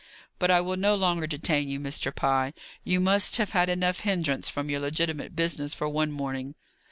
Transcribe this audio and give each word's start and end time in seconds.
But 0.39 0.49
I 0.49 0.61
will 0.61 0.77
no 0.77 0.95
longer 0.95 1.27
detain 1.27 1.67
you, 1.69 1.79
Mr. 1.79 2.09
Pye. 2.15 2.55
You 2.83 2.99
must 2.99 3.37
have 3.37 3.51
had 3.51 3.69
enough 3.69 3.99
hindrance 3.99 4.49
from 4.49 4.67
your 4.67 4.79
legitimate 4.79 5.35
business 5.35 5.75
for 5.75 5.87
one 5.87 6.11
morning." 6.11 6.55